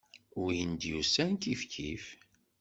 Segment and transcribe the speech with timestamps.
[0.41, 2.05] Win d-yusan, kifkif.